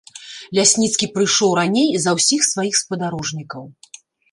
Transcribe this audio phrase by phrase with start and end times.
[0.59, 3.71] Лясніцкі прыйшоў раней за ўсіх сваіх спадарожнікаў.